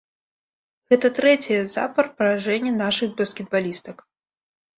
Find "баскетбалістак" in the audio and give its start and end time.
3.21-3.97